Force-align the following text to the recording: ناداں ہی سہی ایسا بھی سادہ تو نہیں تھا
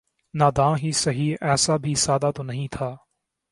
ناداں 0.33 0.73
ہی 0.77 0.91
سہی 0.93 1.29
ایسا 1.41 1.75
بھی 1.77 1.93
سادہ 1.95 2.31
تو 2.35 2.43
نہیں 2.43 2.67
تھا 2.71 2.95